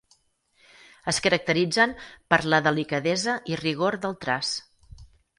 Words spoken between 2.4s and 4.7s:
la delicadesa i rigor del traç.